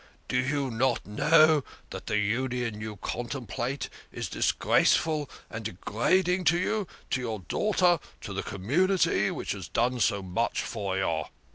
"Do 0.29 0.37
you 0.39 0.71
not 0.71 1.05
know 1.05 1.63
that 1.91 2.07
the 2.07 2.17
union 2.17 2.81
you 2.81 2.95
contemplate 2.95 3.87
is 4.11 4.29
dis 4.29 4.51
graceful 4.51 5.29
and 5.47 5.63
degrading 5.63 6.45
to 6.45 6.57
you, 6.57 6.87
to 7.11 7.21
your 7.21 7.41
daughter, 7.41 7.99
and 8.01 8.21
to 8.21 8.33
the 8.33 8.41
community 8.41 9.29
which 9.29 9.51
has 9.51 9.67
done 9.67 9.99
so 9.99 10.23
much 10.23 10.63
for 10.63 10.97
you? 10.97 11.25